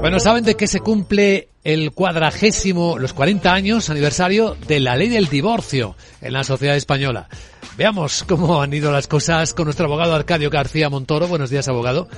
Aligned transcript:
Bueno, 0.00 0.18
¿saben 0.18 0.44
de 0.44 0.54
qué 0.54 0.66
se 0.66 0.80
cumple 0.80 1.48
el 1.62 1.92
cuadragésimo, 1.92 2.98
los 2.98 3.12
40 3.12 3.52
años 3.52 3.90
aniversario 3.90 4.56
de 4.66 4.80
la 4.80 4.96
ley 4.96 5.10
del 5.10 5.28
divorcio 5.28 5.94
en 6.22 6.32
la 6.32 6.42
sociedad 6.42 6.74
española? 6.74 7.28
Veamos 7.76 8.24
cómo 8.26 8.62
han 8.62 8.72
ido 8.72 8.90
las 8.92 9.06
cosas 9.06 9.52
con 9.52 9.66
nuestro 9.66 9.84
abogado 9.84 10.14
Arcadio 10.14 10.48
García 10.48 10.88
Montoro. 10.88 11.28
Buenos 11.28 11.50
días, 11.50 11.68
abogado. 11.68 12.08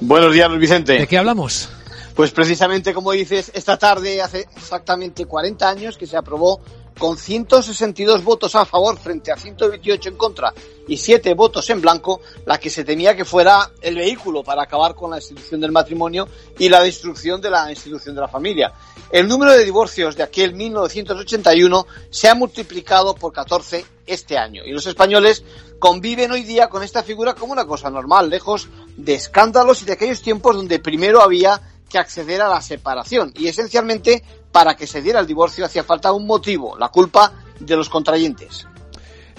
Buenos 0.00 0.32
días, 0.32 0.48
Luis 0.48 0.60
Vicente. 0.60 0.92
¿De 0.92 1.08
qué 1.08 1.18
hablamos? 1.18 1.68
Pues 2.14 2.30
precisamente, 2.30 2.94
como 2.94 3.10
dices, 3.10 3.50
esta 3.54 3.76
tarde, 3.76 4.22
hace 4.22 4.46
exactamente 4.56 5.26
40 5.26 5.68
años 5.68 5.98
que 5.98 6.06
se 6.06 6.16
aprobó 6.16 6.60
con 6.96 7.18
162 7.18 8.22
votos 8.22 8.54
a 8.54 8.64
favor 8.64 8.96
frente 8.98 9.32
a 9.32 9.36
128 9.36 10.10
en 10.10 10.16
contra 10.16 10.54
y 10.86 10.96
7 10.96 11.34
votos 11.34 11.68
en 11.70 11.80
blanco, 11.80 12.20
la 12.46 12.58
que 12.58 12.70
se 12.70 12.84
temía 12.84 13.16
que 13.16 13.24
fuera 13.24 13.72
el 13.80 13.96
vehículo 13.96 14.44
para 14.44 14.62
acabar 14.62 14.94
con 14.94 15.10
la 15.10 15.16
institución 15.16 15.60
del 15.60 15.72
matrimonio 15.72 16.28
y 16.56 16.68
la 16.68 16.84
destrucción 16.84 17.40
de 17.40 17.50
la 17.50 17.68
institución 17.68 18.14
de 18.14 18.20
la 18.20 18.28
familia. 18.28 18.72
El 19.10 19.26
número 19.26 19.50
de 19.50 19.64
divorcios 19.64 20.14
de 20.14 20.22
aquel 20.22 20.54
1981 20.54 21.86
se 22.10 22.28
ha 22.28 22.34
multiplicado 22.36 23.16
por 23.16 23.32
14 23.32 23.84
este 24.06 24.38
año 24.38 24.62
y 24.64 24.70
los 24.70 24.86
españoles 24.86 25.42
conviven 25.80 26.30
hoy 26.30 26.44
día 26.44 26.68
con 26.68 26.84
esta 26.84 27.02
figura 27.02 27.34
como 27.34 27.52
una 27.52 27.66
cosa 27.66 27.90
normal, 27.90 28.30
lejos 28.30 28.68
de 28.96 29.14
escándalos 29.14 29.82
y 29.82 29.86
de 29.86 29.94
aquellos 29.94 30.22
tiempos 30.22 30.54
donde 30.54 30.78
primero 30.78 31.20
había 31.20 31.60
que 31.94 31.98
acceder 31.98 32.42
a 32.42 32.48
la 32.48 32.60
separación 32.60 33.32
y 33.36 33.46
esencialmente 33.46 34.24
para 34.50 34.74
que 34.74 34.84
se 34.84 35.00
diera 35.00 35.20
el 35.20 35.28
divorcio 35.28 35.64
hacía 35.64 35.84
falta 35.84 36.12
un 36.12 36.26
motivo, 36.26 36.76
la 36.76 36.88
culpa 36.88 37.32
de 37.60 37.76
los 37.76 37.88
contrayentes. 37.88 38.66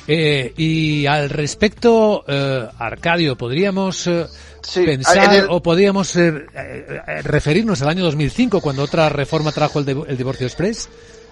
Eh, 0.08 0.54
y 0.56 1.06
al 1.06 1.30
respecto, 1.30 2.24
eh, 2.26 2.66
Arcadio, 2.80 3.36
¿podríamos 3.36 4.08
eh, 4.08 4.26
pensar 4.74 5.48
o 5.50 5.62
podríamos 5.62 6.16
referirnos 7.24 7.82
al 7.82 7.90
año 7.90 8.06
2005 8.06 8.62
cuando 8.62 8.84
otra 8.84 9.10
reforma 9.10 9.52
trajo 9.52 9.80
el, 9.80 10.06
el 10.08 10.16
divorcio 10.16 10.48
express? 10.48 10.88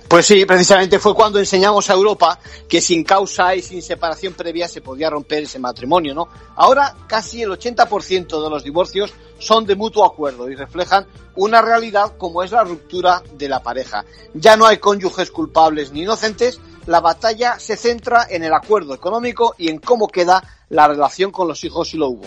Pues 0.07 0.25
sí, 0.27 0.45
precisamente 0.45 0.99
fue 0.99 1.15
cuando 1.15 1.39
enseñamos 1.39 1.89
a 1.89 1.93
Europa 1.93 2.37
que 2.67 2.81
sin 2.81 3.03
causa 3.03 3.55
y 3.55 3.61
sin 3.61 3.81
separación 3.81 4.33
previa 4.33 4.67
se 4.67 4.81
podía 4.81 5.09
romper 5.09 5.43
ese 5.43 5.59
matrimonio, 5.59 6.13
¿no? 6.13 6.27
Ahora 6.55 6.95
casi 7.07 7.41
el 7.41 7.49
80% 7.49 8.43
de 8.43 8.49
los 8.49 8.63
divorcios 8.63 9.13
son 9.39 9.65
de 9.65 9.75
mutuo 9.75 10.05
acuerdo 10.05 10.49
y 10.49 10.55
reflejan 10.55 11.07
una 11.35 11.61
realidad 11.61 12.13
como 12.17 12.43
es 12.43 12.51
la 12.51 12.63
ruptura 12.63 13.23
de 13.37 13.49
la 13.49 13.61
pareja. 13.61 14.05
Ya 14.33 14.55
no 14.55 14.65
hay 14.67 14.77
cónyuges 14.77 15.31
culpables 15.31 15.91
ni 15.91 16.03
inocentes, 16.03 16.59
la 16.85 16.99
batalla 16.99 17.57
se 17.59 17.75
centra 17.75 18.27
en 18.29 18.43
el 18.43 18.53
acuerdo 18.53 18.93
económico 18.93 19.55
y 19.57 19.69
en 19.69 19.79
cómo 19.79 20.07
queda 20.07 20.43
la 20.69 20.87
relación 20.87 21.31
con 21.31 21.47
los 21.47 21.63
hijos 21.63 21.89
si 21.89 21.97
lo 21.97 22.09
hubo. 22.09 22.25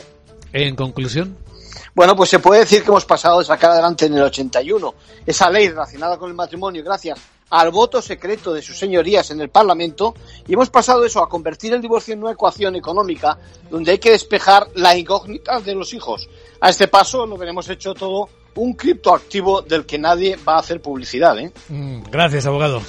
En 0.53 0.75
conclusión. 0.75 1.37
Bueno, 1.95 2.17
pues 2.17 2.31
se 2.31 2.39
puede 2.39 2.61
decir 2.61 2.83
que 2.83 2.89
hemos 2.89 3.05
pasado 3.05 3.39
de 3.39 3.45
sacar 3.45 3.71
adelante 3.71 4.07
en 4.07 4.15
el 4.15 4.23
81 4.23 4.95
esa 5.25 5.51
ley 5.51 5.69
relacionada 5.69 6.19
con 6.19 6.31
el 6.31 6.35
matrimonio 6.35 6.83
gracias 6.83 7.19
al 7.51 7.71
voto 7.71 8.03
secreto 8.03 8.53
de 8.53 8.63
sus 8.63 8.79
señorías 8.79 9.31
en 9.31 9.41
el 9.41 9.49
Parlamento 9.49 10.15
y 10.47 10.55
hemos 10.55 10.71
pasado 10.71 11.05
eso 11.05 11.23
a 11.23 11.29
convertir 11.29 11.73
el 11.73 11.81
divorcio 11.81 12.15
en 12.15 12.23
una 12.23 12.33
ecuación 12.33 12.77
económica 12.77 13.39
donde 13.71 13.93
hay 13.93 13.99
que 13.99 14.11
despejar 14.11 14.69
la 14.75 14.97
incógnita 14.97 15.61
de 15.61 15.75
los 15.75 15.95
hijos. 15.95 16.29
A 16.61 16.71
este 16.71 16.89
paso 16.89 17.27
lo 17.27 17.37
veremos 17.37 17.69
hecho 17.69 17.95
todo 17.95 18.29
un 18.57 18.73
criptoactivo 18.75 19.63
del 19.63 19.85
que 19.85 19.99
nadie 19.99 20.37
va 20.37 20.57
a 20.57 20.61
hacer 20.61 20.81
publicidad. 20.81 21.39
¿eh? 21.39 21.53
Mm, 21.69 22.03
gracias, 22.11 22.47
abogado. 22.47 22.81